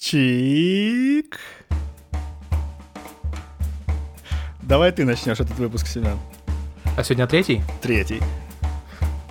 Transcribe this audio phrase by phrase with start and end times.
[0.00, 1.38] Чик.
[4.62, 6.18] Давай ты начнешь этот выпуск, Семен.
[6.96, 7.60] А сегодня третий?
[7.82, 8.22] Третий.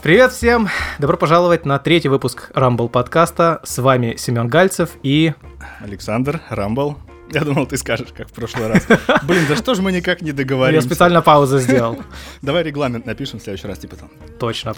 [0.03, 0.69] Привет всем!
[0.99, 3.61] Добро пожаловать на третий выпуск Rumble подкаста.
[3.63, 5.33] С вами Семен Гальцев и...
[5.79, 6.99] Александр Рамбл.
[7.33, 8.85] Я думал, ты скажешь, как в прошлый раз.
[9.23, 10.85] Блин, да что ж мы никак не договоримся.
[10.85, 11.97] Я специально паузу сделал.
[12.43, 14.09] Давай регламент напишем в следующий раз, типа там.
[14.39, 14.75] Точно.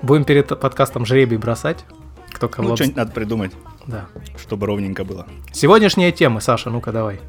[0.00, 1.84] Будем перед подкастом жребий бросать.
[2.32, 2.68] Кто кого...
[2.68, 3.52] Ну, что-нибудь надо придумать.
[3.86, 4.06] Да.
[4.38, 5.26] Чтобы ровненько было.
[5.52, 7.20] Сегодняшняя тема, Саша, ну-ка давай.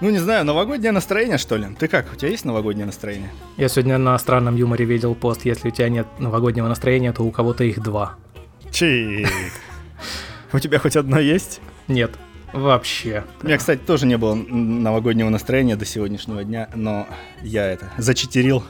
[0.00, 1.68] Ну, не знаю, новогоднее настроение, что ли?
[1.78, 3.30] Ты как, у тебя есть новогоднее настроение?
[3.56, 7.30] Я сегодня на странном юморе видел пост, если у тебя нет новогоднего настроения, то у
[7.30, 8.16] кого-то их два.
[8.70, 9.28] Чик.
[10.52, 11.60] У тебя хоть одно есть?
[11.88, 12.12] Нет.
[12.52, 13.24] Вообще.
[13.42, 17.08] У меня, кстати, тоже не было новогоднего настроения до сегодняшнего дня, но
[17.42, 18.62] я это зачитерил,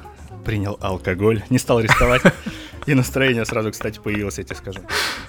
[0.44, 2.22] принял алкоголь, не стал рисковать.
[2.86, 4.80] И настроение сразу, кстати, появилось, я тебе скажу.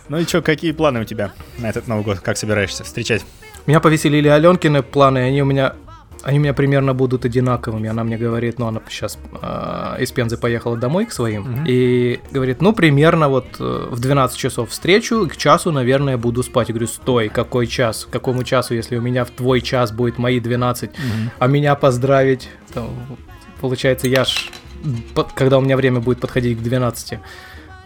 [0.09, 2.19] Ну и что, какие планы у тебя на этот Новый год?
[2.19, 3.25] Как собираешься встречать?
[3.65, 5.75] Меня повеселили Аленкины планы, они у меня
[6.25, 7.87] они у меня примерно будут одинаковыми.
[7.87, 11.67] Она мне говорит, ну, она сейчас э, из Пензы поехала домой к своим, mm-hmm.
[11.67, 16.41] и говорит, ну, примерно вот э, в 12 часов встречу, и к часу, наверное, буду
[16.41, 16.69] спать.
[16.69, 18.05] Я говорю, стой, какой час?
[18.05, 20.95] К какому часу, если у меня в твой час будет мои 12, mm-hmm.
[21.37, 22.49] а меня поздравить?
[22.73, 22.89] То,
[23.61, 24.49] получается, я ж,
[25.33, 27.17] когда у меня время будет подходить к 12, э,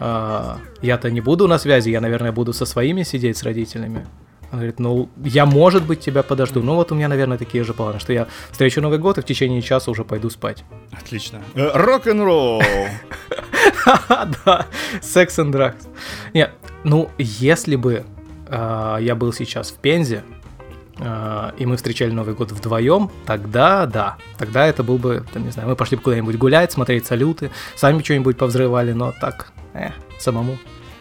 [0.00, 4.06] а, я-то не буду на связи, я, наверное, буду со своими сидеть, с родителями.
[4.52, 6.60] Он говорит, ну, я, может быть, тебя подожду.
[6.62, 9.24] Ну, вот у меня, наверное, такие же планы, что я встречу Новый год и в
[9.24, 10.64] течение часа уже пойду спать.
[10.90, 11.40] Отлично.
[11.54, 12.62] Э, рок-н-ролл!
[14.44, 14.66] Да,
[15.00, 15.86] секс and drugs.
[16.34, 16.50] Нет,
[16.84, 18.04] ну, если бы
[18.48, 20.24] а, я был сейчас в Пензе,
[21.02, 25.50] а, и мы встречали Новый год вдвоем, тогда да, тогда это был бы, там, не
[25.50, 30.58] знаю, мы пошли бы куда-нибудь гулять, смотреть салюты, сами что-нибудь повзрывали, но так, э, самому.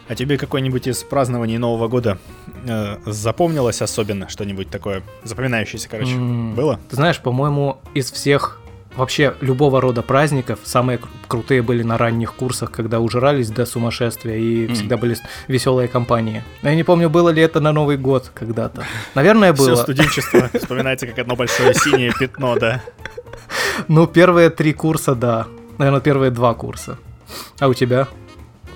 [0.10, 2.18] А тебе какое-нибудь из празднований Нового года
[2.66, 6.80] э, запомнилось особенно что-нибудь такое запоминающееся, короче, mm, было?
[6.90, 8.59] Ты знаешь, по-моему, из всех
[8.96, 14.36] вообще любого рода праздников самые кру- крутые были на ранних курсах, когда ужирались до сумасшествия
[14.36, 14.74] и mm.
[14.74, 15.16] всегда были
[15.48, 16.44] веселые компании.
[16.62, 18.86] Я не помню, было ли это на Новый год когда-то.
[19.16, 19.74] Наверное, было.
[19.74, 22.84] Все студенчество вспоминается как одно большое синее пятно, да?
[23.88, 25.48] Ну, первые три курса, да.
[25.78, 26.98] Наверное, первые два курса.
[27.60, 28.08] А у тебя?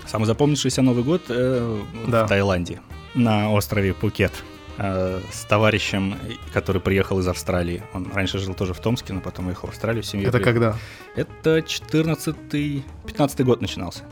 [0.06, 2.26] Самый запомнившийся Новый год э, да.
[2.26, 2.82] в Таиланде,
[3.16, 4.32] на острове Пукет
[4.78, 6.16] э, с товарищем,
[6.52, 7.84] который приехал из Австралии.
[7.94, 10.28] Он раньше жил тоже в Томске, но потом уехал в Австралию с семьей.
[10.28, 10.76] Это когда?
[11.16, 14.04] Это 14-й, 15 год начинался.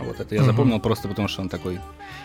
[0.00, 0.50] Вот это я угу.
[0.50, 1.78] запомнил просто потому, что он такой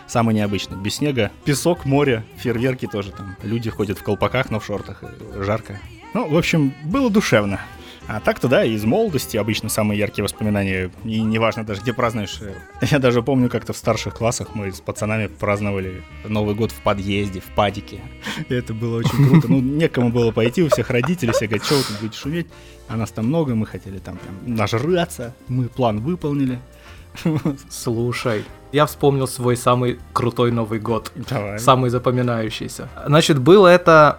[0.06, 0.76] самый необычный.
[0.76, 3.36] Без снега, песок, море, фейерверки тоже там.
[3.42, 5.02] Люди ходят в колпаках, но в шортах,
[5.36, 5.78] жарко.
[6.14, 7.60] Ну, в общем, было душевно.
[8.08, 10.90] А так-то, да, из молодости обычно самые яркие воспоминания.
[11.04, 12.40] И неважно даже, где празднуешь.
[12.80, 17.40] Я даже помню, как-то в старших классах мы с пацанами праздновали Новый год в подъезде,
[17.40, 18.00] в падике.
[18.48, 19.48] И это было очень круто.
[19.48, 22.46] Ну, некому было пойти, у всех родителей все говорят, что вы тут будете шуметь.
[22.88, 25.34] А нас там много, мы хотели там прям нажраться.
[25.48, 26.58] Мы план выполнили.
[27.68, 31.12] Слушай, я вспомнил свой самый крутой Новый год.
[31.28, 31.58] Давай.
[31.58, 32.88] Самый запоминающийся.
[33.06, 34.18] Значит, было это,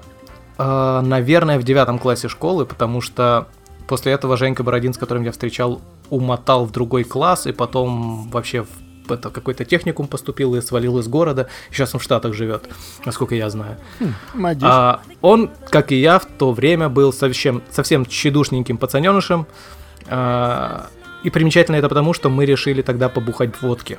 [0.60, 3.48] э, наверное, в девятом классе школы, потому что
[3.90, 8.64] После этого Женька Бородин, с которым я встречал, умотал в другой класс и потом вообще
[9.08, 11.50] в это, какой-то техникум поступил и свалил из города.
[11.72, 12.70] Сейчас он в Штатах живет,
[13.04, 13.78] насколько я знаю.
[14.00, 19.48] Хм, а, он, как и я, в то время был совсем, совсем тщедушненьким пацаненышем.
[20.08, 20.86] А,
[21.24, 23.98] и примечательно это потому, что мы решили тогда побухать водки.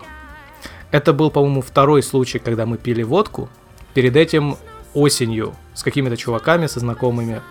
[0.92, 3.48] Это был, по-моему, второй случай, когда мы пили водку.
[3.94, 4.56] Перед этим
[4.94, 7.42] осенью с какими-то чуваками, со знакомыми,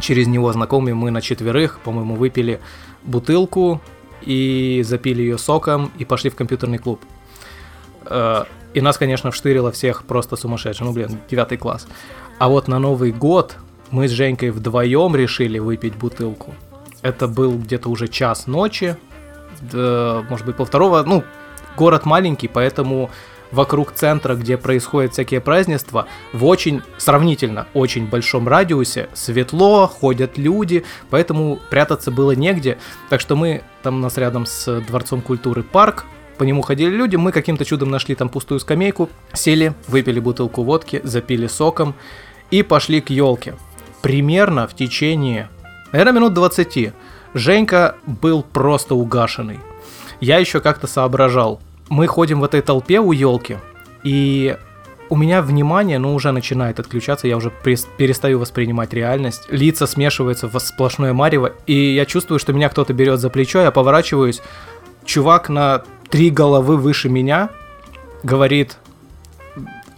[0.00, 2.60] через него знакомые мы на четверых, по-моему, выпили
[3.02, 3.80] бутылку
[4.22, 7.00] и запили ее соком и пошли в компьютерный клуб.
[8.06, 8.44] Э,
[8.74, 10.86] и нас, конечно, вштырило всех просто сумасшедшим.
[10.86, 11.86] Ну, блин, девятый класс.
[12.38, 13.56] А вот на Новый год
[13.90, 16.54] мы с Женькой вдвоем решили выпить бутылку.
[17.02, 18.96] Это был где-то уже час ночи,
[19.72, 21.02] может быть, полвторого.
[21.02, 21.24] Ну,
[21.76, 23.10] город маленький, поэтому
[23.52, 30.84] вокруг центра, где происходят всякие празднества, в очень, сравнительно, очень большом радиусе, светло, ходят люди,
[31.10, 32.78] поэтому прятаться было негде.
[33.08, 36.04] Так что мы, там у нас рядом с Дворцом культуры парк,
[36.38, 41.00] по нему ходили люди, мы каким-то чудом нашли там пустую скамейку, сели, выпили бутылку водки,
[41.04, 41.94] запили соком
[42.50, 43.56] и пошли к елке.
[44.00, 45.50] Примерно в течение,
[45.92, 46.94] наверное, минут 20
[47.34, 49.60] Женька был просто угашенный.
[50.20, 51.60] Я еще как-то соображал,
[51.90, 53.58] мы ходим в этой толпе у елки,
[54.02, 54.56] и
[55.10, 57.52] у меня внимание, ну, уже начинает отключаться, я уже
[57.98, 59.48] перестаю воспринимать реальность.
[59.50, 63.72] Лица смешиваются в сплошное марево, и я чувствую, что меня кто-то берет за плечо, я
[63.72, 64.40] поворачиваюсь,
[65.04, 67.50] чувак на три головы выше меня
[68.22, 68.78] говорит,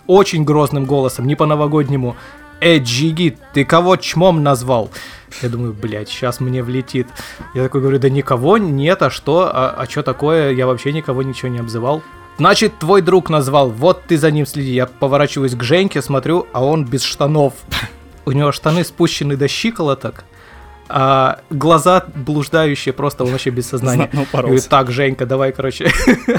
[0.06, 2.17] очень грозным голосом, не по-новогоднему.
[2.64, 4.88] Эй, Джиги, ты кого чмом назвал?
[5.43, 7.09] Я думаю, блядь, сейчас мне влетит.
[7.55, 9.50] Я такой говорю, да никого нет, а что?
[9.53, 10.53] А, а что такое?
[10.53, 12.05] Я вообще никого ничего не обзывал.
[12.38, 14.75] Значит, твой друг назвал, вот ты за ним следи.
[14.75, 17.55] Я поворачиваюсь к Женьке, смотрю, а он без штанов.
[18.26, 20.25] У него штаны спущены до щиколоток,
[20.88, 24.08] а глаза блуждающие, просто он вообще без сознания.
[24.32, 25.91] Говорю, так, Женька, давай, короче,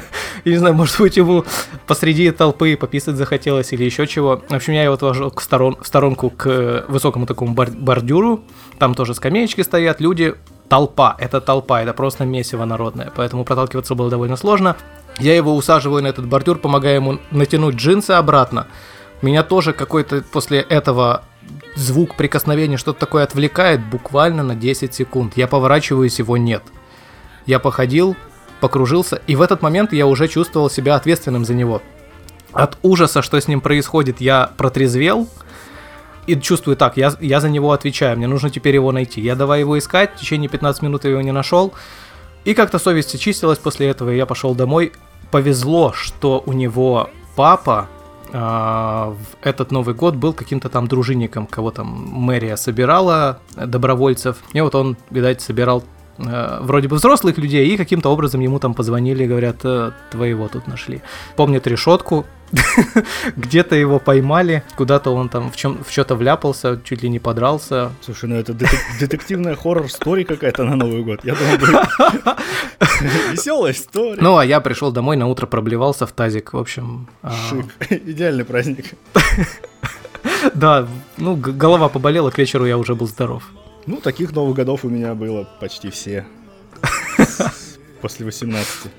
[0.44, 1.46] я не знаю, может быть, ему
[1.88, 4.42] посреди толпы пописать захотелось или еще чего.
[4.48, 8.44] В общем, я его отложил к сторон, в сторонку к высокому такому бордюру,
[8.80, 10.36] там тоже скамеечки стоят, люди,
[10.70, 14.76] толпа, это толпа, это просто месиво народное, поэтому проталкиваться было довольно сложно.
[15.20, 18.68] Я его усаживаю на этот бордюр, помогаю ему натянуть джинсы обратно.
[19.22, 21.24] Меня тоже какой-то после этого
[21.76, 25.34] звук прикосновения, что-то такое отвлекает буквально на 10 секунд.
[25.36, 26.64] Я поворачиваюсь, его нет.
[27.46, 28.16] Я походил,
[28.64, 31.82] покружился, и в этот момент я уже чувствовал себя ответственным за него.
[32.54, 35.28] От ужаса, что с ним происходит, я протрезвел
[36.28, 39.20] и чувствую так, я, я за него отвечаю, мне нужно теперь его найти.
[39.20, 41.74] Я давай его искать, в течение 15 минут я его не нашел.
[42.46, 44.94] И как-то совесть очистилась после этого, и я пошел домой.
[45.30, 47.90] Повезло, что у него папа
[48.32, 54.38] а, в этот Новый год был каким-то там дружинником, кого там мэрия собирала, э, добровольцев.
[54.54, 55.84] И вот он, видать, собирал
[56.18, 60.68] э, вроде бы взрослых людей, и каким-то образом ему там позвонили, говорят, «Э, твоего тут
[60.68, 61.02] нашли.
[61.36, 62.26] Помнит решетку,
[63.36, 67.90] где-то его поймали, куда-то он там в, чем, в что-то вляпался, чуть ли не подрался.
[68.02, 71.22] Слушай, ну это детек- детективная хоррор-стори какая-то на Новый год.
[71.24, 71.62] Я будет
[73.32, 74.22] веселая история.
[74.22, 77.08] Ну, а я пришел домой, на утро проблевался в тазик, в общем.
[77.24, 77.66] а, Шик.
[78.08, 78.86] Идеальный праздник.
[80.54, 80.88] Да,
[81.18, 83.44] ну, голова поболела, к вечеру я уже был здоров.
[83.86, 86.26] Ну, таких Новых годов у меня было почти все.
[88.02, 88.92] После 18.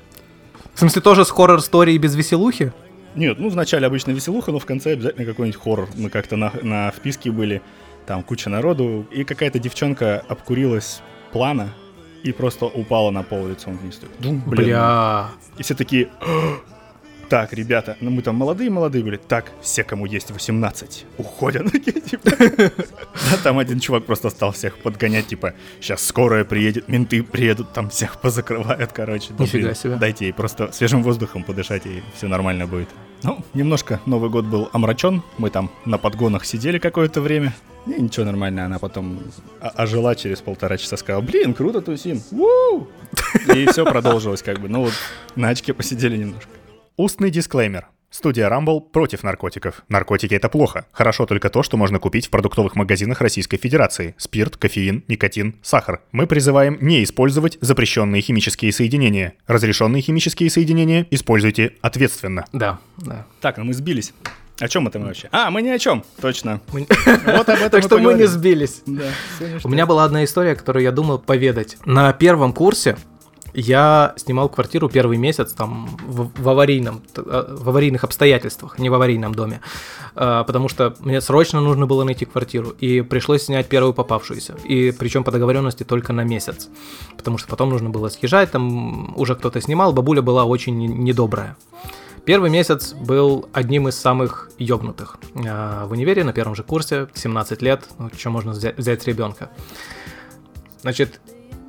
[0.74, 2.72] В смысле, тоже с хоррор-сторией без веселухи?
[3.14, 5.88] Нет, ну вначале обычно веселуха, но в конце обязательно какой-нибудь хоррор.
[5.94, 7.62] Мы как-то на, на вписке были,
[8.06, 11.00] там куча народу, и какая-то девчонка обкурилась
[11.32, 11.72] плана
[12.22, 14.00] и просто упала на пол лицом вниз.
[14.18, 14.66] Дум, блин.
[14.66, 15.28] Бля.
[15.58, 16.56] И все такие, «А,
[17.24, 21.70] так, ребята, ну мы там молодые-молодые были, так, все, кому есть 18, уходят.
[22.10, 22.30] Типа.
[22.30, 27.90] Да, там один чувак просто стал всех подгонять, типа, сейчас скорая приедет, менты приедут, там
[27.90, 29.32] всех позакрывают, короче.
[29.36, 29.96] Да, Нифига себе.
[29.96, 32.88] Дайте ей просто свежим воздухом подышать, и все нормально будет.
[33.22, 37.54] Ну, немножко Новый год был омрачен, мы там на подгонах сидели какое-то время,
[37.86, 39.20] и ничего нормально, она потом
[39.60, 42.88] ожила через полтора часа, сказала, блин, круто тусим, Вуу!»
[43.54, 44.92] И все продолжилось как бы, ну вот
[45.36, 46.50] на очке посидели немножко.
[46.96, 47.88] Устный дисклеймер.
[48.10, 49.82] Студия Rumble против наркотиков.
[49.88, 50.86] Наркотики это плохо.
[50.92, 54.14] Хорошо только то, что можно купить в продуктовых магазинах Российской Федерации.
[54.16, 56.02] Спирт, кофеин, никотин, сахар.
[56.12, 59.34] Мы призываем не использовать запрещенные химические соединения.
[59.48, 62.44] Разрешенные химические соединения используйте ответственно.
[62.52, 63.26] Да, да.
[63.40, 64.14] Так, ну мы сбились.
[64.60, 65.28] О чем это мы вообще?
[65.32, 66.04] А, мы ни о чем.
[66.20, 66.60] Точно.
[66.72, 66.86] Мы-
[67.26, 68.82] Вот об этом Так что мы не сбились.
[68.86, 69.02] Да,
[69.64, 71.76] У меня была одна история, которую я думал поведать.
[71.84, 72.96] На первом курсе
[73.54, 78.94] я снимал квартиру первый месяц там в, в аварийном, э, в аварийных обстоятельствах, не в
[78.94, 79.60] аварийном доме,
[80.16, 84.92] Э, потому что мне срочно нужно было найти квартиру и пришлось снять первую попавшуюся, и
[84.92, 86.68] причем по договоренности только на месяц,
[87.16, 91.56] потому что потом нужно было съезжать, там уже кто-то снимал, бабуля была очень не- недобрая.
[92.24, 95.18] Первый месяц был одним из самых ёбнутых.
[95.46, 99.50] А, В универе на первом же курсе, 17 лет, ну, что можно взять, взять ребенка.
[100.82, 101.20] Значит,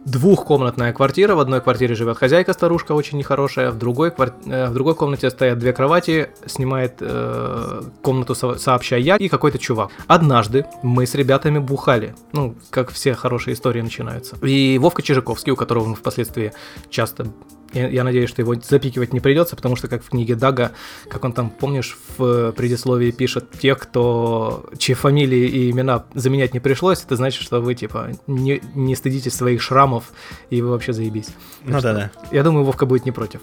[0.05, 4.73] двухкомнатная квартира, в одной квартире живет хозяйка, старушка очень нехорошая, в другой, квар- э, в
[4.73, 9.89] другой комнате стоят две кровати, снимает э, комнату со- сообща я и какой-то чувак.
[10.07, 14.35] Однажды мы с ребятами бухали, ну, как все хорошие истории начинаются.
[14.45, 16.53] И Вовка Чижиковский, у которого мы впоследствии
[16.89, 17.27] часто
[17.75, 20.71] я, я надеюсь, что его запикивать не придется, потому что, как в книге Дага,
[21.09, 26.59] как он там, помнишь, в предисловии пишет, те, кто, чьи фамилии и имена заменять не
[26.59, 30.05] пришлось, это значит, что вы, типа, не, не стыдитесь своих шрамов,
[30.49, 31.29] и вы вообще заебись.
[31.65, 32.11] Ну да-да.
[32.31, 33.41] Я думаю, Вовка будет не против.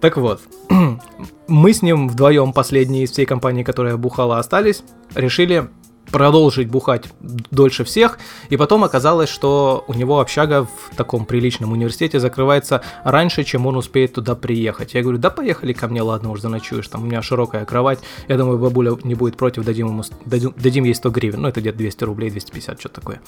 [0.00, 0.40] Так вот,
[1.48, 4.82] мы с ним вдвоем, последние из всей компании, которая бухала, остались,
[5.14, 5.68] решили
[6.10, 7.04] продолжить бухать
[7.50, 8.18] дольше всех,
[8.48, 13.76] и потом оказалось, что у него общага в таком приличном университете закрывается раньше, чем он
[13.76, 14.94] успеет туда приехать.
[14.94, 18.36] Я говорю, да поехали ко мне, ладно, уж заночуешь, там у меня широкая кровать, я
[18.36, 21.78] думаю, бабуля не будет против, дадим, ему, дадим, дадим ей 100 гривен, ну это где-то
[21.78, 23.20] 200 рублей, 250, что-то такое.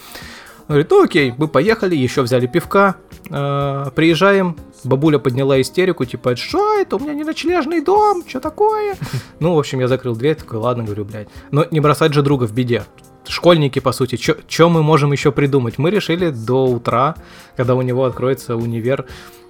[0.69, 2.97] Говорит, ну окей, мы поехали, еще взяли пивка,
[3.31, 8.97] э, приезжаем, бабуля подняла истерику, типа, что это, у меня не ночлежный дом, что такое?
[9.41, 11.29] Ну, в общем, я закрыл дверь, такой, ладно, говорю, блядь.
[11.51, 12.85] Но не бросать же друга в беде.
[13.29, 15.79] Школьники, по сути, что мы можем еще придумать?
[15.79, 17.17] Мы решили до утра,
[17.57, 19.07] когда у него откроется универ,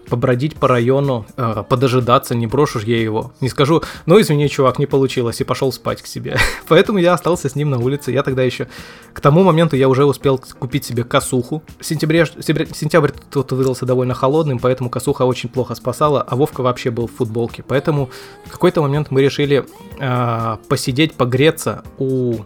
[0.09, 3.33] побродить по району, э, подожидаться, не брошу я его.
[3.41, 6.37] Не скажу, ну извини, чувак, не получилось, и пошел спать к себе.
[6.69, 8.13] Поэтому я остался с ним на улице.
[8.13, 8.69] Я тогда еще...
[9.13, 11.63] К тому моменту я уже успел купить себе косуху.
[11.81, 17.07] Сентябрь, сентябрь тут выдался довольно холодным, поэтому косуха очень плохо спасала, а Вовка вообще был
[17.07, 17.63] в футболке.
[17.67, 18.11] Поэтому
[18.45, 19.65] в какой-то момент мы решили
[19.99, 22.37] э, посидеть, погреться у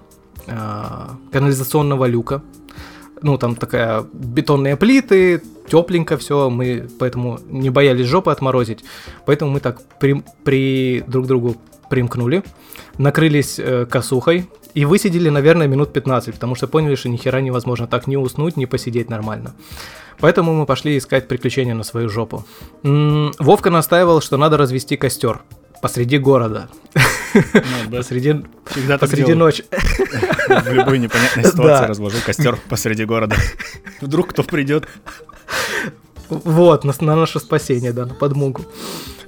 [0.47, 0.53] э,
[1.33, 2.43] канализационного люка
[3.23, 8.85] ну, там такая бетонные плиты, тепленько все, мы поэтому не боялись жопы отморозить,
[9.27, 11.57] поэтому мы так при, при друг другу
[11.89, 12.43] примкнули,
[12.99, 17.87] накрылись э, косухой и высидели, наверное, минут 15, потому что поняли, что ни хера невозможно
[17.87, 19.55] так не уснуть, не посидеть нормально.
[20.21, 22.45] Поэтому мы пошли искать приключения на свою жопу.
[22.85, 25.41] М-м, Вовка настаивал, что надо развести костер
[25.81, 26.69] посреди города.
[27.35, 29.65] Ну, посреди, Всегда посреди ночи.
[30.49, 33.37] В любой непонятной ситуации разложу костер посреди города.
[34.01, 34.89] Вдруг кто придет.
[36.29, 38.63] Вот, на, на наше спасение, да, на подмогу.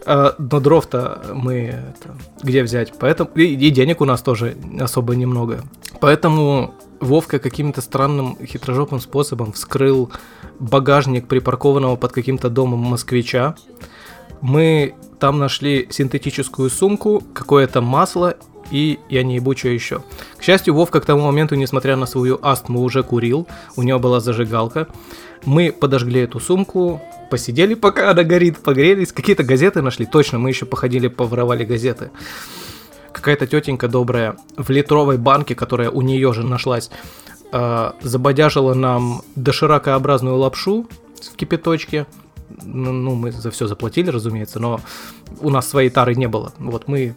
[0.05, 1.55] А, но дров-то мы
[1.97, 2.93] это, где взять?
[2.99, 5.63] Поэтому и, и денег у нас тоже особо немного.
[6.01, 10.13] Поэтому Вовка каким-то странным хитрожопым способом вскрыл
[10.61, 13.57] багажник припаркованного под каким-то домом москвича.
[14.41, 18.35] Мы там нашли синтетическую сумку, какое-то масло
[18.73, 20.03] и я не ебу, что еще.
[20.37, 24.19] К счастью, Вовка к тому моменту, несмотря на свою астму, уже курил, у него была
[24.19, 24.89] зажигалка.
[25.45, 27.01] Мы подожгли эту сумку,
[27.31, 32.11] посидели, пока она горит, погрелись, какие-то газеты нашли, точно, мы еще походили, поворовали газеты.
[33.13, 36.91] Какая-то тетенька добрая в литровой банке, которая у нее же нашлась,
[37.53, 40.89] э, забодяжила нам доширакообразную лапшу
[41.33, 42.07] в кипяточке,
[42.65, 44.81] ну, ну, мы за все заплатили, разумеется, но
[45.41, 46.53] у нас своей тары не было.
[46.59, 47.15] Вот мы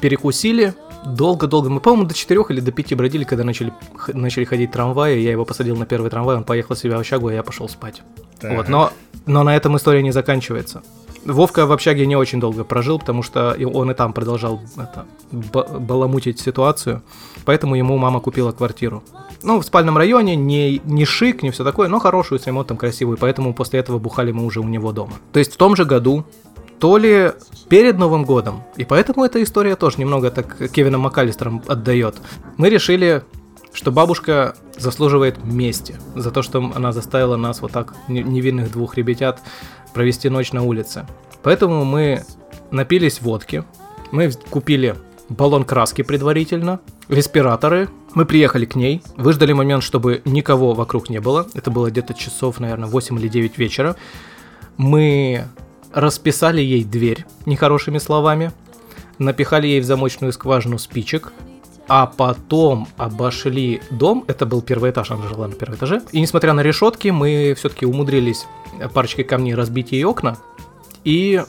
[0.00, 3.72] перекусили, долго-долго, мы, по-моему, до 4 или до 5 бродили, когда начали,
[4.12, 7.32] начали ходить трамваи, я его посадил на первый трамвай, он поехал себе в общагу, а
[7.32, 8.02] я пошел спать.
[8.40, 8.56] Так.
[8.56, 8.92] Вот, но,
[9.28, 10.82] но на этом история не заканчивается.
[11.24, 16.40] Вовка в общаге не очень долго прожил, потому что он и там продолжал это, баламутить
[16.40, 17.02] ситуацию,
[17.44, 19.02] поэтому ему мама купила квартиру.
[19.42, 23.18] Ну, в спальном районе, не, не шик, не все такое, но хорошую, с ремонтом, красивую,
[23.18, 25.12] поэтому после этого бухали мы уже у него дома.
[25.32, 26.24] То есть в том же году,
[26.78, 27.32] то ли
[27.68, 32.16] перед Новым годом, и поэтому эта история тоже немного так Кевином МакАлистером отдает,
[32.56, 33.22] мы решили
[33.78, 39.40] что бабушка заслуживает мести за то, что она заставила нас вот так, невинных двух ребятят,
[39.94, 41.06] провести ночь на улице.
[41.44, 42.24] Поэтому мы
[42.72, 43.62] напились водки,
[44.10, 44.96] мы купили
[45.28, 47.88] баллон краски предварительно, респираторы.
[48.14, 51.46] Мы приехали к ней, выждали момент, чтобы никого вокруг не было.
[51.54, 53.94] Это было где-то часов, наверное, 8 или 9 вечера.
[54.76, 55.44] Мы
[55.92, 58.50] расписали ей дверь нехорошими словами,
[59.20, 61.32] напихали ей в замочную скважину спичек,
[61.88, 66.52] а потом обошли дом, это был первый этаж, она жила на первом этаже, и несмотря
[66.52, 68.46] на решетки, мы все-таки умудрились
[68.92, 70.38] парочкой камней разбить ей окна
[71.04, 71.42] и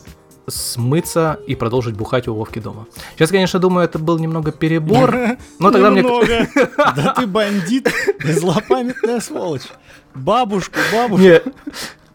[0.47, 2.87] смыться и продолжить бухать у Вовки дома.
[3.15, 6.03] Сейчас, конечно, думаю, это был немного перебор, но тогда мне...
[6.77, 7.91] Да ты бандит,
[8.23, 9.67] злопамятная сволочь.
[10.15, 11.51] Бабушку, бабушку.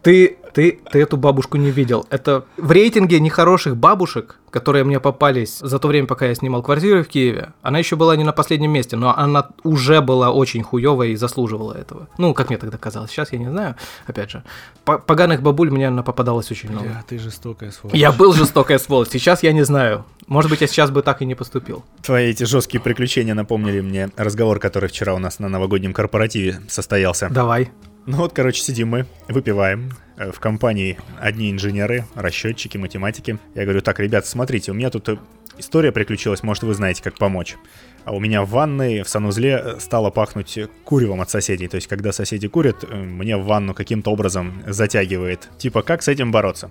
[0.02, 2.06] Ты, ты, ты эту бабушку не видел.
[2.10, 7.02] Это в рейтинге нехороших бабушек, которые мне попались за то время, пока я снимал квартиру
[7.02, 11.08] в Киеве, она еще была не на последнем месте, но она уже была очень хуевая
[11.08, 12.08] и заслуживала этого.
[12.18, 13.10] Ну, как мне тогда казалось.
[13.10, 13.74] Сейчас я не знаю.
[14.06, 14.44] Опять же,
[14.84, 16.86] поганых бабуль мне она попадалась очень много.
[16.86, 17.98] Я, ты жестокая сволочь.
[17.98, 19.08] Я был жестокая сволочь.
[19.08, 20.04] Сейчас я не знаю.
[20.28, 21.84] Может быть, я сейчас бы так и не поступил.
[22.02, 27.28] Твои эти жесткие приключения напомнили мне разговор, который вчера у нас на новогоднем корпоративе состоялся.
[27.28, 27.72] Давай.
[28.06, 29.90] Ну вот, короче, сидим мы, выпиваем.
[30.16, 33.38] Э, в компании одни инженеры, расчетчики, математики.
[33.54, 35.16] Я говорю, так, ребят, смотрите, у меня тут э,
[35.56, 37.56] история приключилась, может, вы знаете, как помочь.
[38.04, 41.66] А у меня в ванной, в санузле э, стало пахнуть куревом от соседей.
[41.66, 45.48] То есть, когда соседи курят, мне в ванну каким-то образом затягивает.
[45.56, 46.70] Типа, как с этим бороться?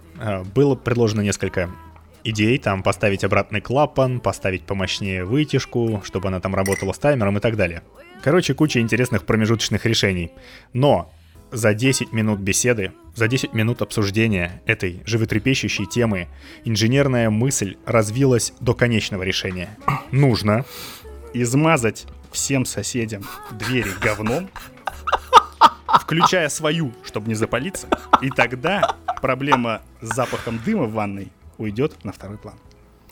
[0.53, 1.71] Было предложено несколько
[2.23, 7.41] идей, там поставить обратный клапан, поставить помощнее вытяжку, чтобы она там работала с таймером и
[7.41, 7.81] так далее.
[8.21, 10.31] Короче, куча интересных промежуточных решений.
[10.71, 11.11] Но
[11.53, 16.27] за 10 минут беседы, за 10 минут обсуждения этой животрепещущей темы
[16.65, 19.77] инженерная мысль развилась до конечного решения.
[20.11, 20.65] Нужно
[21.33, 24.49] измазать всем соседям двери говном,
[26.01, 27.87] включая свою, чтобы не запалиться,
[28.21, 32.55] и тогда проблема с запахом дыма в ванной уйдет на второй план.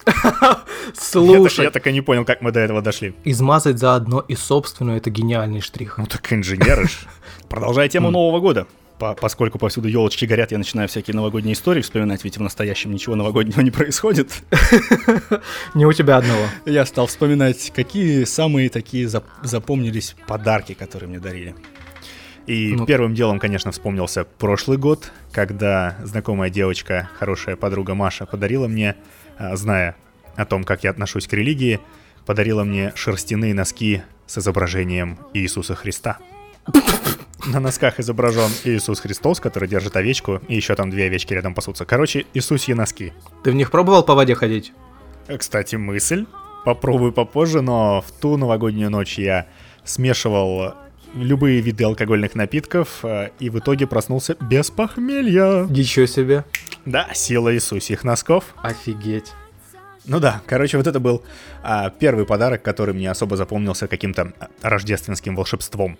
[0.93, 1.59] Слушай.
[1.59, 3.13] Я, я так и не понял, как мы до этого дошли.
[3.23, 5.97] Измазать заодно и собственную, это гениальный штрих.
[5.97, 6.91] Ну так инженеры ж.
[7.49, 8.67] Продолжая тему Нового года.
[8.99, 13.15] По поскольку повсюду елочки горят, я начинаю всякие новогодние истории вспоминать, ведь в настоящем ничего
[13.15, 14.31] новогоднего не происходит.
[15.73, 16.45] Не у тебя одного.
[16.67, 19.09] Я стал вспоминать, какие самые такие
[19.41, 21.55] запомнились подарки, которые мне дарили.
[22.47, 22.85] И Ну.
[22.85, 28.95] первым делом, конечно, вспомнился прошлый год, когда знакомая девочка, хорошая подруга Маша, подарила мне,
[29.37, 29.95] а, зная
[30.35, 31.79] о том, как я отношусь к религии,
[32.25, 36.17] подарила мне шерстяные носки с изображением Иисуса Христа.
[37.47, 41.85] На носках изображен Иисус Христос, который держит овечку, и еще там две овечки рядом пасутся.
[41.85, 43.13] Короче, Иисусьи носки.
[43.43, 44.73] Ты в них пробовал по воде ходить?
[45.27, 46.25] Э, Кстати, мысль.
[46.65, 49.47] Попробую попозже, но в ту новогоднюю ночь я
[49.83, 50.75] смешивал
[51.13, 55.65] любые виды алкогольных напитков э, и в итоге проснулся без похмелья.
[55.65, 56.45] Ничего себе.
[56.85, 58.55] Да, сила Иисусьих носков.
[58.61, 59.33] Офигеть.
[60.05, 61.23] Ну да, короче, вот это был
[61.61, 65.99] а, первый подарок, который мне особо запомнился каким-то а, рождественским волшебством.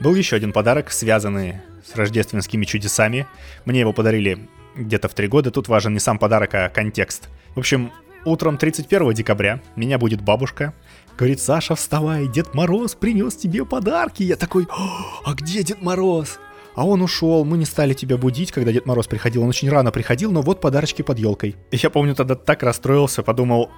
[0.00, 3.26] Был еще один подарок, связанный с рождественскими чудесами.
[3.66, 5.50] Мне его подарили где-то в три года.
[5.50, 7.28] Тут важен не сам подарок, а контекст.
[7.54, 7.92] В общем,
[8.24, 10.74] утром 31 декабря меня будет бабушка.
[11.16, 14.22] Говорит, Саша, вставай, Дед Мороз принес тебе подарки.
[14.22, 16.38] Я такой, «О, а где Дед Мороз?
[16.74, 19.42] А он ушел, мы не стали тебя будить, когда Дед Мороз приходил.
[19.42, 21.54] Он очень рано приходил, но вот подарочки под елкой.
[21.70, 23.70] И я помню, тогда так расстроился, подумал,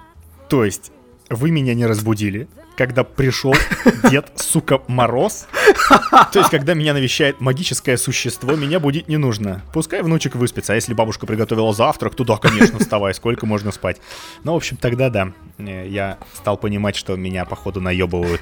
[0.49, 0.91] то есть
[1.29, 3.53] вы меня не разбудили, когда пришел
[4.09, 5.47] Дед, сука, Мороз?
[6.31, 9.63] То есть, когда меня навещает магическое существо, меня будить не нужно.
[9.73, 13.97] Пускай внучек выспится, а если бабушка приготовила завтрак, то да, конечно, вставай, сколько можно спать.
[14.43, 18.41] Ну, в общем, тогда да, э, я стал понимать, что меня, походу, наебывают.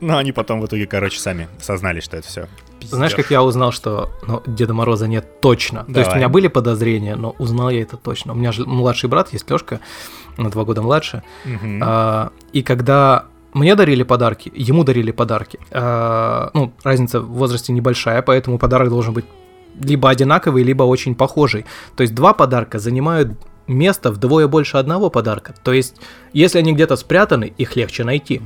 [0.00, 2.48] Но они потом в итоге, короче, сами сознались, что это все.
[2.80, 5.84] Знаешь, как я узнал, что ну, Деда Мороза нет точно?
[5.84, 6.18] То есть у Давай.
[6.18, 8.32] меня были подозрения, но узнал я это точно.
[8.32, 9.80] У меня же младший брат есть, Лешка,
[10.36, 11.22] на два года младше.
[11.80, 18.22] А, и когда мне дарили подарки, ему дарили подарки, а, ну, разница в возрасте небольшая,
[18.22, 19.24] поэтому подарок должен быть
[19.80, 21.64] либо одинаковый, либо очень похожий.
[21.96, 23.32] То есть два подарка занимают
[23.66, 25.54] место вдвое больше одного подарка.
[25.62, 25.96] То есть,
[26.32, 28.42] если они где-то спрятаны, их легче найти.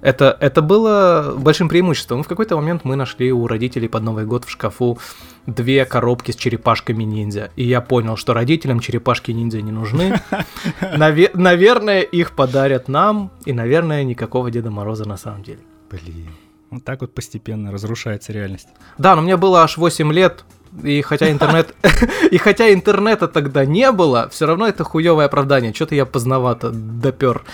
[0.00, 2.22] Это, это было большим преимуществом.
[2.22, 4.98] В какой-то момент мы нашли у родителей под Новый год в шкафу
[5.46, 7.50] две коробки с черепашками ниндзя.
[7.56, 10.20] И я понял, что родителям черепашки ниндзя не нужны.
[10.80, 13.30] Наве- наверное, их подарят нам.
[13.44, 15.60] И, наверное, никакого Деда Мороза на самом деле.
[15.90, 16.30] Блин.
[16.70, 18.68] Вот так вот постепенно разрушается реальность.
[18.98, 20.44] Да, но мне было аж 8 лет,
[20.82, 21.74] и хотя интернет,
[22.30, 25.72] и хотя интернета тогда не было, все равно это хуевое оправдание.
[25.72, 27.44] Что-то я поздновато допер.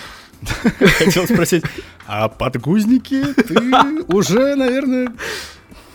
[0.97, 1.63] Хотел спросить,
[2.07, 3.55] а подгузники ты
[4.07, 5.13] уже, наверное...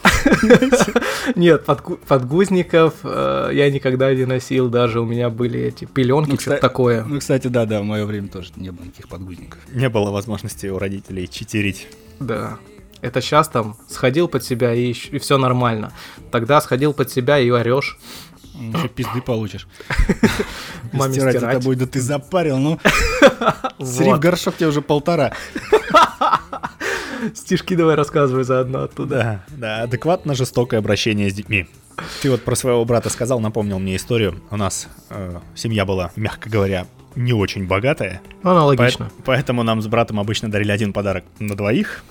[1.35, 6.39] Нет, подгу- подгузников э, я никогда не носил, даже у меня были эти пеленки, Ну,
[6.39, 7.05] что-то такое.
[7.05, 9.59] Ну, кстати, да, да, в мое время тоже не было никаких подгузников.
[9.73, 11.89] Не было возможности у родителей читерить.
[12.21, 12.59] Да.
[13.01, 15.93] Это сейчас там сходил под себя и, все нормально.
[16.31, 17.99] Тогда сходил под себя и орешь.
[18.55, 19.69] Еще пизды получишь.
[20.93, 21.59] Маме стирать стирать.
[21.59, 22.79] тобой, да ты запарил, ну.
[23.85, 25.33] Сри в горшок тебе уже полтора.
[27.35, 29.43] Стишки давай рассказывай заодно оттуда.
[29.49, 31.67] Да, да, адекватно жестокое обращение с детьми.
[32.23, 34.41] Ты вот про своего брата сказал, напомнил мне историю.
[34.51, 38.21] У нас э, семья была, мягко говоря, не очень богатая.
[38.43, 39.07] Ну, аналогично.
[39.07, 42.05] Поэт- поэтому нам с братом обычно дарили один подарок на двоих.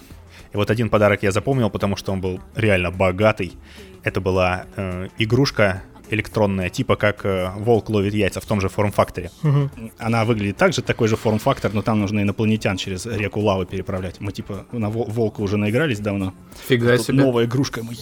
[0.56, 3.58] И вот один подарок я запомнил, потому что он был реально богатый.
[4.04, 9.32] Это была э, игрушка электронная, типа как э, волк ловит яйца в том же форм-факторе.
[9.44, 9.70] Мгм.
[9.98, 14.22] Она выглядит так же, такой же форм-фактор, но там нужно инопланетян через реку лавы переправлять.
[14.22, 16.34] Мы типа на Вол- волка уже наигрались давно.
[16.70, 17.18] Фига А себе.
[17.22, 17.84] новая игрушка.
[17.84, 17.96] Мы!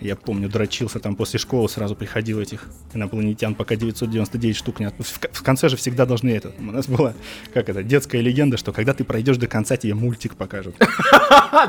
[0.00, 4.86] Я помню, дрочился там после школы, сразу приходил этих инопланетян, пока 999 штук не...
[4.86, 6.52] от- В, конце же всегда должны это...
[6.58, 7.14] У нас была,
[7.54, 10.76] как это, детская легенда, что когда ты пройдешь до конца, тебе мультик покажут.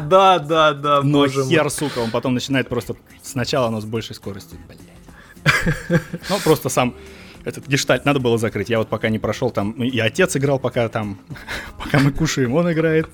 [0.10, 4.60] Да, да, да, Но хер, сука, он потом начинает просто сначала, но с большей скоростью.
[4.68, 6.02] Блядь.
[6.30, 6.96] Ну, просто сам
[7.44, 8.70] этот гештальт надо было закрыть.
[8.70, 11.20] Я вот пока не прошел там, ну, и отец играл, пока там,
[11.78, 13.08] пока мы кушаем, он играет.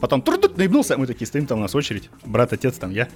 [0.00, 2.10] Потом трудут наебнулся, мы такие стоим, там у нас очередь.
[2.24, 3.08] Брат, отец, там я.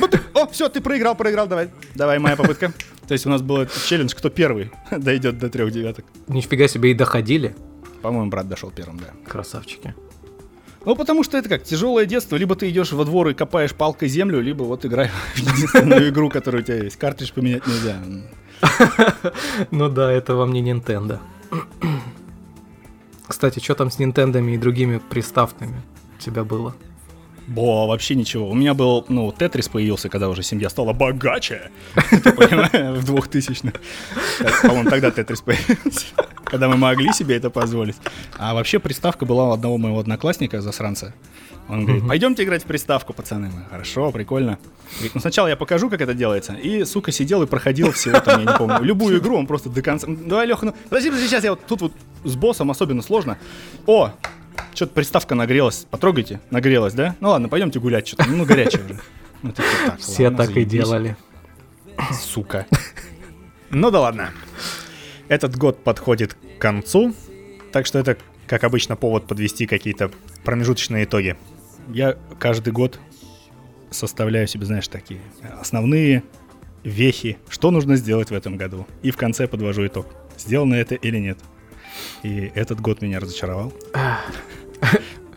[0.00, 1.68] «Ну О, все, ты проиграл, проиграл, давай.
[1.94, 2.72] Давай, моя попытка.
[3.06, 6.06] То есть у нас был челлендж, кто первый дойдет до трех девяток.
[6.26, 7.54] Нифига себе и доходили.
[8.00, 9.12] По-моему, брат дошел первым, да.
[9.30, 9.94] Красавчики.
[10.84, 12.36] Ну, потому что это как тяжелое детство.
[12.36, 16.28] Либо ты идешь во двор и копаешь палкой землю, либо вот играешь в единственную игру,
[16.28, 16.96] которая у тебя есть.
[16.96, 17.98] Картридж поменять нельзя.
[19.70, 21.18] Ну да, это вам не Nintendo.
[23.28, 25.82] Кстати, что там с Нинтендами и другими приставками
[26.18, 26.74] у тебя было?
[27.46, 28.48] Бо, вообще ничего.
[28.48, 31.70] У меня был, ну, Тетрис появился, когда уже семья стала богаче.
[31.94, 32.70] Понимаешь,
[33.02, 33.78] в 2000-х.
[34.38, 36.06] Так, По-моему, тогда Тетрис появился.
[36.54, 37.96] Когда мы могли себе это позволить.
[38.38, 41.12] А вообще приставка была у одного моего одноклассника, засранца.
[41.68, 43.50] Он говорит, пойдемте играть в приставку, пацаны.
[43.52, 44.60] Мы, Хорошо, прикольно.
[44.92, 46.52] Говорит, ну сначала я покажу, как это делается.
[46.52, 49.82] И, сука, сидел и проходил всего там, я не помню, любую игру, он просто до
[49.82, 50.06] конца.
[50.08, 53.36] Давай, Леха, ну, подожди, подожди, сейчас я вот тут вот с боссом особенно сложно.
[53.86, 54.12] О,
[54.74, 55.88] что-то приставка нагрелась.
[55.90, 56.40] Потрогайте.
[56.52, 57.16] Нагрелась, да?
[57.18, 58.26] Ну ладно, пойдемте гулять что-то.
[58.28, 59.00] Ну, горячее уже.
[59.42, 61.16] Ну, типа, так, Все ладно, так и делали.
[62.12, 62.64] Сука.
[63.70, 64.30] Ну да ладно.
[65.28, 67.14] Этот год подходит к концу,
[67.72, 70.10] так что это, как обычно, повод подвести какие-то
[70.44, 71.36] промежуточные итоги.
[71.88, 72.98] Я каждый год
[73.90, 75.20] составляю себе, знаешь, такие
[75.60, 76.22] основные
[76.82, 78.86] вехи, что нужно сделать в этом году.
[79.02, 80.06] И в конце подвожу итог.
[80.36, 81.38] Сделано это или нет.
[82.22, 83.72] И этот год меня разочаровал.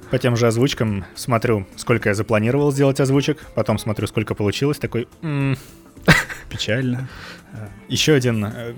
[0.09, 5.07] По тем же озвучкам смотрю, сколько я запланировал сделать озвучек, потом смотрю, сколько получилось, такой...
[5.21, 5.57] «М,
[6.57, 7.07] Печально.
[7.87, 8.73] Еще один э,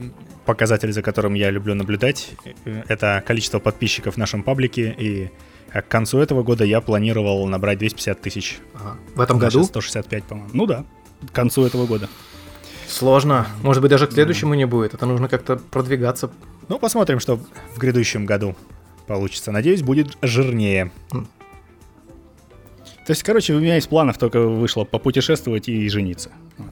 [0.45, 2.31] показатель, за которым я люблю наблюдать,
[2.65, 5.29] э, это количество подписчиков в нашем паблике, и
[5.71, 8.59] к концу этого года я планировал набрать 250 тысяч.
[8.73, 8.97] Ага.
[9.15, 10.49] В этом году сейчас 165, по-моему.
[10.53, 10.85] Ну да,
[11.27, 12.09] к концу этого года.
[12.87, 13.47] сложно.
[13.61, 14.93] Может быть, даже к следующему не будет.
[14.93, 16.31] Это нужно как-то продвигаться.
[16.67, 18.55] Ну, посмотрим, что в грядущем году
[19.07, 19.51] получится.
[19.51, 20.91] Надеюсь, будет жирнее.
[23.09, 26.29] То есть, короче, у меня из планов только вышло попутешествовать и жениться.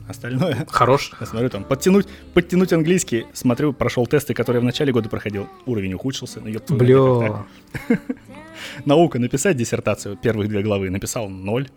[0.08, 1.12] Остальное, Хорош.
[1.20, 5.96] я смотрю, там, подтянуть, подтянуть английский, смотрю, прошел тесты, которые в начале года проходил, уровень
[5.96, 7.48] ухудшился, ну, как
[7.88, 8.00] так?
[8.86, 11.70] Наука, написать диссертацию, первых две главы, написал ноль,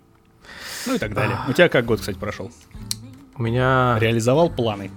[0.86, 1.38] ну и так далее.
[1.48, 2.50] У тебя как год, кстати, прошел?
[3.38, 3.96] У меня...
[3.98, 4.90] Реализовал планы?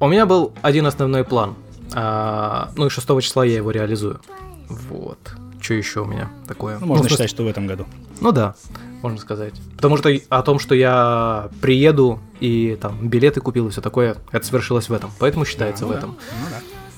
[0.00, 1.54] У меня был один основной план.
[1.94, 4.20] А, ну и 6 числа я его реализую.
[4.68, 5.20] Вот.
[5.60, 6.80] Что еще у меня такое?
[6.80, 7.86] Ну, можно смысле- считать, что в этом году.
[8.20, 8.54] Ну да,
[9.02, 9.54] можно сказать.
[9.76, 14.44] Потому что о том, что я приеду и там билеты купил и все такое, это
[14.46, 15.10] свершилось в этом.
[15.18, 16.16] Поэтому считается Ну в да, этом.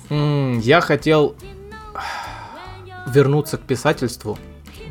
[0.09, 0.17] ну
[0.59, 0.61] да.
[0.63, 1.37] Я хотел
[3.07, 4.39] вернуться к писательству.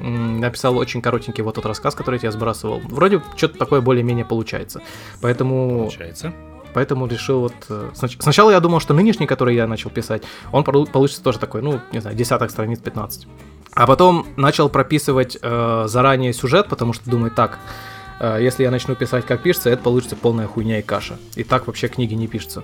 [0.01, 2.79] Написал очень коротенький вот тот рассказ, который я тебе сбрасывал.
[2.87, 4.81] Вроде что-то такое более-менее получается.
[5.21, 6.33] Поэтому Получается.
[6.73, 7.53] Поэтому решил вот...
[7.69, 11.61] э, снач- Сначала я думал, что нынешний, который я начал писать, он получится тоже такой,
[11.61, 13.27] ну, не знаю, десяток страниц 15.
[13.73, 17.59] А потом начал прописывать э, заранее сюжет, потому что думаю, так,
[18.19, 21.17] если я начну писать, как пишется, это получится полная хуйня и каша.
[21.35, 22.63] И так вообще книги не пишутся.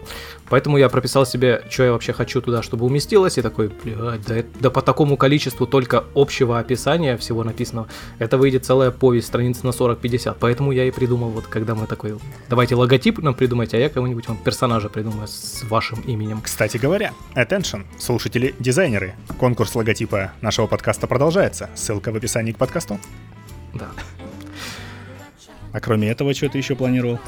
[0.50, 4.44] Поэтому я прописал себе, что я вообще хочу туда, чтобы уместилось, и такой, блядь, да,
[4.60, 7.88] да по такому количеству только общего описания всего написанного,
[8.20, 10.38] это выйдет целая повесть, страниц на 40-50.
[10.39, 12.18] Поэтому я и придумал, вот когда мы такой,
[12.50, 16.41] давайте логотип нам придумайте, а я кого-нибудь вам персонажа придумаю с вашим именем.
[16.41, 19.15] Кстати говоря, attention, слушатели-дизайнеры.
[19.39, 21.70] Конкурс логотипа нашего подкаста продолжается.
[21.76, 23.00] Ссылка в описании к подкасту.
[23.74, 23.88] Да.
[25.75, 27.19] А кроме этого, что ты еще планировал?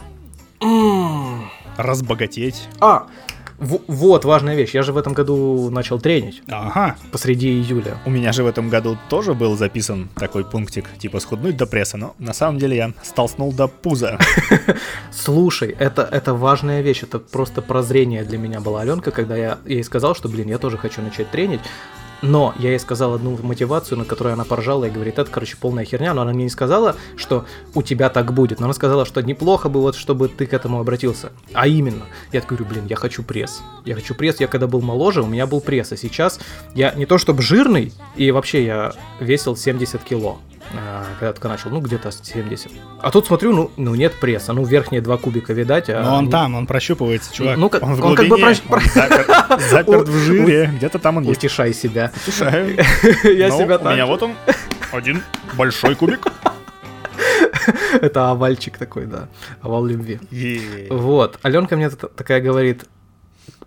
[1.76, 2.70] Разбогатеть.
[2.80, 3.08] А,
[3.58, 4.74] в- вот важная вещь.
[4.74, 6.96] Я же в этом году начал тренить Ага.
[7.12, 7.98] посреди июля.
[8.06, 11.98] У меня же в этом году тоже был записан такой пунктик, типа схуднуть до пресса,
[11.98, 14.18] но на самом деле я столснул до пуза.
[15.12, 19.84] Слушай, это, это важная вещь, это просто прозрение для меня была Аленка, когда я ей
[19.84, 21.60] сказал, что, блин, я тоже хочу начать тренить.
[22.22, 25.86] Но я ей сказал одну мотивацию, на которую она поржала и говорит, это, короче, полная
[25.86, 29.22] херня, но она мне не сказала, что у тебя так будет, но она сказала, что
[29.22, 31.32] неплохо бы вот, чтобы ты к этому обратился.
[31.54, 33.62] А именно, я говорю, блин, я хочу пресс.
[33.86, 36.40] Я хочу пресс, я когда был моложе, у меня был пресс, а сейчас
[36.74, 40.40] я не то чтобы жирный, и вообще я весил 70 кило
[41.20, 42.72] когда только начал, ну где-то 70.
[43.02, 45.90] А тут смотрю, ну, ну нет пресса, ну верхние два кубика видать.
[45.90, 47.58] а Но он не- там, он прощупывается, чувак.
[47.58, 51.00] Ну, как, Он в он как бы глубине, прощ- он запер- заперт в жире, где-то
[51.00, 51.38] там он есть.
[51.40, 52.12] Утешай себя.
[52.16, 52.76] Утешаю.
[53.24, 54.08] Я Ну, себя У меня так.
[54.08, 54.34] вот он,
[54.92, 55.22] один
[55.56, 56.26] большой кубик.
[58.02, 59.28] Это овальчик такой, да.
[59.62, 60.20] Овал любви.
[60.90, 61.40] Вот.
[61.44, 62.86] Аленка мне такая говорит,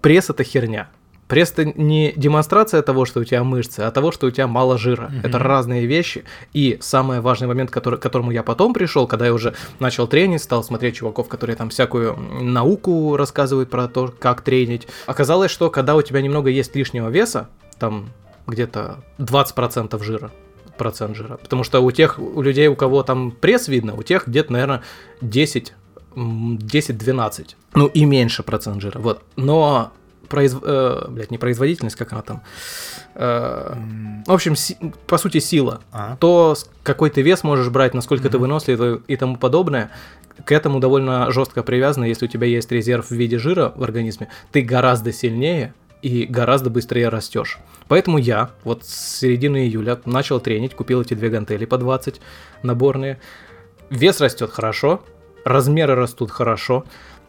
[0.01, 0.89] пресс это херня.
[1.31, 4.77] Пресс это не демонстрация того, что у тебя мышцы, а того, что у тебя мало
[4.77, 5.13] жира.
[5.23, 6.25] Это разные вещи.
[6.53, 10.43] И самый важный момент, который, к которому я потом пришел, когда я уже начал тренить,
[10.43, 14.89] стал смотреть чуваков, которые там всякую науку рассказывают про то, как тренить.
[15.07, 18.09] Оказалось, что когда у тебя немного есть лишнего веса, там
[18.49, 20.33] где-то 20% жира,
[20.77, 21.37] процент жира.
[21.37, 24.83] Потому что у тех, у людей, у кого там пресс видно, у тех где-то, наверное,
[25.21, 25.75] 10
[26.17, 27.55] м, 10-12.
[27.75, 28.99] Ну и меньше процент жира.
[28.99, 29.23] Вот.
[29.37, 29.93] Но
[30.31, 30.59] произв...
[30.63, 32.43] э, блядь, не производительность, как она там.
[33.15, 33.75] Э,
[34.27, 35.81] в общем, си- по сути, сила.
[35.93, 36.17] А.
[36.17, 39.91] То, какой ты вес можешь брать, насколько ты вынослив и тому подобное,
[40.45, 42.05] к этому довольно жестко привязано.
[42.05, 46.71] Если у тебя есть резерв в виде жира в организме, ты гораздо сильнее и гораздо
[46.71, 47.59] быстрее растешь.
[47.89, 52.21] Поэтому я вот с середины июля начал тренить, купил эти две гантели по 20
[52.63, 53.21] наборные.
[53.91, 55.03] Вес растет хорошо,
[55.45, 56.85] размеры растут хорошо.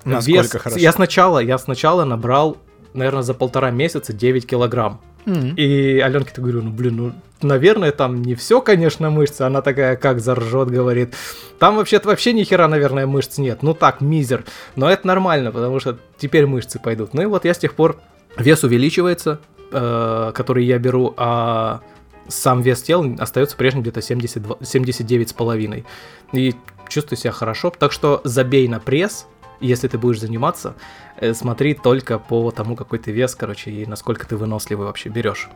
[0.05, 0.79] Насколько Вес- хорошо?
[0.79, 2.57] Я сначала, я сначала набрал,
[2.93, 5.01] наверное, за полтора месяца 9 килограмм.
[5.25, 9.43] И Аленке-то говорю, ну блин, ну наверное, там не все, конечно, мышцы.
[9.43, 11.15] Она такая, как заржет, говорит.
[11.59, 13.61] Там вообще-то вообще ни хера, наверное, мышц нет.
[13.61, 14.45] Ну так, мизер.
[14.75, 17.13] Но это нормально, потому что теперь мышцы пойдут.
[17.13, 17.99] Ну и вот я с тех пор
[18.37, 19.39] вес увеличивается,
[19.71, 21.81] э, который я беру, а
[22.27, 25.85] сам вес тела остается прежним где-то 72, 79 с половиной.
[26.33, 26.55] И
[26.87, 27.71] чувствуй себя хорошо.
[27.77, 29.27] Так что забей на пресс,
[29.61, 30.75] если ты будешь заниматься,
[31.17, 35.49] э, смотри только по тому, какой ты вес, короче, и насколько ты выносливый вообще берешь.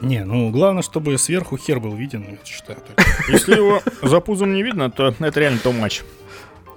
[0.00, 2.78] Не, ну главное, чтобы сверху хер был виден, я считаю.
[3.28, 6.02] Если его за пузом не видно, то это реально то матч.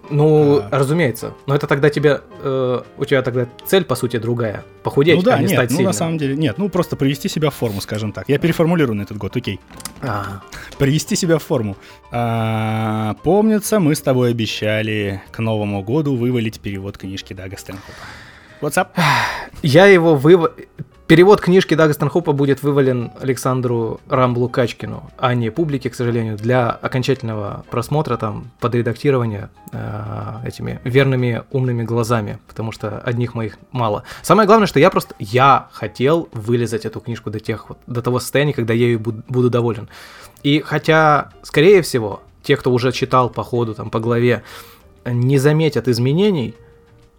[0.10, 0.70] Ну, а...
[0.72, 1.34] разумеется.
[1.46, 4.64] Но это тогда тебе, э, у тебя тогда цель, по сути, другая.
[4.84, 5.88] Похудеть, ну, да, а не нет, стать ну, сильным.
[5.88, 8.28] на самом деле, нет, ну, просто привести себя в форму, скажем так.
[8.30, 9.60] Я переформулирую на этот год, окей.
[10.02, 10.42] А,
[10.78, 11.78] Привести себя в форму.
[12.12, 17.92] А, помнится, мы с тобой обещали к Новому году вывалить перевод книжки Дага Стэнхопа.
[18.62, 18.88] WhatsApp?
[19.62, 20.52] я его выв...
[21.08, 26.70] Перевод книжки Дага Станхопа будет вывален Александру Рамблу Качкину, а не публике, к сожалению, для
[26.70, 34.04] окончательного просмотра, там, подредактирования э, этими верными умными глазами, потому что одних моих мало.
[34.22, 38.20] Самое главное, что я просто, я хотел вылезать эту книжку до тех вот, до того
[38.20, 39.88] состояния, когда я ее буду, буду доволен.
[40.44, 44.44] И хотя, скорее всего, те, кто уже читал по ходу, там, по главе,
[45.06, 46.54] не заметят изменений,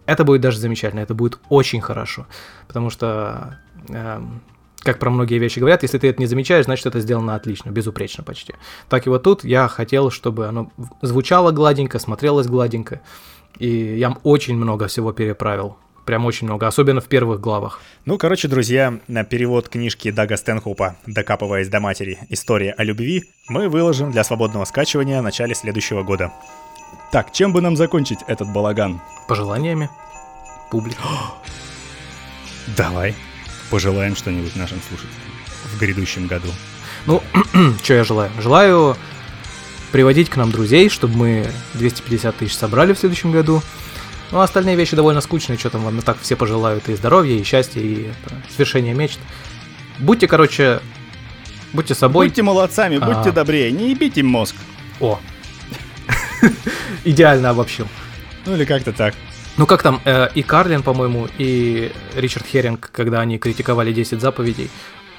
[0.08, 2.26] это будет даже замечательно, это будет очень хорошо,
[2.66, 3.58] потому что,
[4.82, 8.22] как про многие вещи говорят, если ты это не замечаешь, значит это сделано отлично, безупречно
[8.22, 8.54] почти.
[8.88, 10.70] Так и вот тут я хотел, чтобы оно
[11.02, 13.00] звучало гладенько, смотрелось гладенько,
[13.58, 17.80] и я очень много всего переправил, прям очень много, особенно в первых главах.
[18.04, 22.18] Ну, короче, друзья, на перевод книжки Дага Стэнхопа «Докапываясь до матери.
[22.28, 26.32] История о любви» мы выложим для свободного скачивания в начале следующего года.
[27.12, 29.00] Так, чем бы нам закончить этот балаган?
[29.26, 29.90] Пожеланиями
[30.70, 30.98] публики.
[32.76, 33.14] Давай
[33.70, 35.14] пожелаем что-нибудь нашим слушателям
[35.74, 36.48] в грядущем году.
[37.06, 37.22] Ну,
[37.82, 38.30] что я желаю?
[38.40, 38.96] Желаю
[39.92, 43.62] приводить к нам друзей, чтобы мы 250 тысяч собрали в следующем году.
[44.30, 47.34] Ну, а остальные вещи довольно скучные, что там вам и так все пожелают и здоровья,
[47.38, 49.18] и счастья, и это, свершения мечт.
[49.98, 50.80] Будьте, короче,
[51.72, 52.28] будьте собой.
[52.28, 53.32] Будьте молодцами, будьте А.
[53.32, 54.54] добрее, не ебите мозг.
[55.00, 55.18] О,
[57.04, 57.88] идеально обобщил.
[58.44, 59.14] Ну или как-то так.
[59.58, 64.70] Ну как там, э, и Карлин, по-моему, и Ричард Херинг, когда они критиковали 10 заповедей,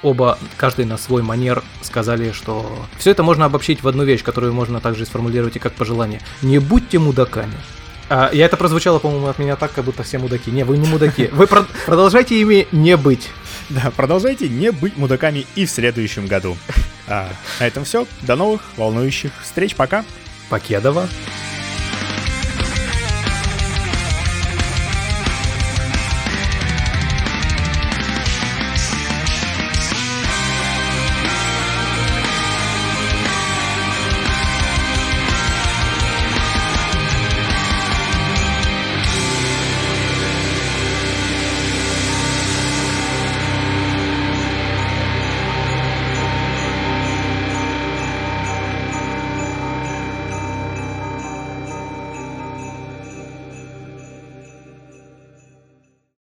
[0.01, 4.53] оба, каждый на свой манер, сказали, что все это можно обобщить в одну вещь, которую
[4.53, 6.21] можно также сформулировать и как пожелание.
[6.41, 7.55] Не будьте мудаками.
[8.07, 10.49] А, я это прозвучало, по-моему, от меня так, как будто все мудаки.
[10.51, 11.27] Не, вы не мудаки.
[11.33, 13.29] Вы про- продолжайте ими не быть.
[13.69, 16.57] Да, продолжайте не быть мудаками и в следующем году.
[17.07, 18.07] А, на этом все.
[18.21, 19.75] До новых волнующих встреч.
[19.75, 20.05] Пока.
[20.49, 21.07] Покедова.